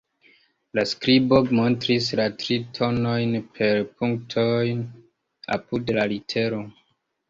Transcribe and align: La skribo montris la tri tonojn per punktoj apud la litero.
La 0.77 0.85
skribo 0.91 1.41
montris 1.57 2.09
la 2.21 2.27
tri 2.41 2.59
tonojn 2.79 3.39
per 3.61 3.85
punktoj 4.03 4.59
apud 5.61 5.99
la 6.03 6.13
litero. 6.13 6.69